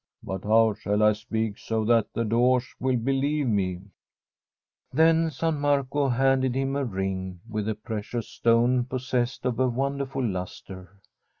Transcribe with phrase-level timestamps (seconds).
[0.23, 3.81] But how shall I speak so that the Doge will believe me?
[4.35, 10.25] * Then San Marco handed him a ring with a precious stone possessed of a wonderful
[10.27, 10.99] lustre.